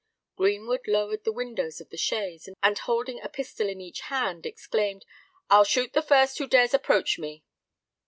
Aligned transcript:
Greenwood 0.35 0.87
lowered 0.87 1.25
the 1.25 1.31
windows 1.31 1.79
of 1.79 1.91
the 1.91 1.95
chaise, 1.97 2.49
and 2.63 2.77
holding 2.79 3.21
a 3.21 3.29
pistol 3.29 3.69
in 3.69 3.79
each 3.79 3.99
hand, 3.99 4.47
exclaimed, 4.47 5.05
"I'll 5.47 5.63
shoot 5.63 5.93
the 5.93 6.01
first 6.01 6.39
who 6.39 6.47
dares 6.47 6.73
approach 6.73 7.19
me!" 7.19 7.43